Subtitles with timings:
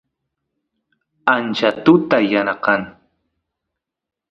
[1.33, 2.81] ancha tuta yana kan